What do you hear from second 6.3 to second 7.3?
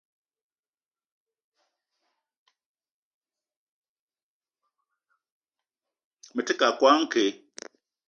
Me te keu a koala nke.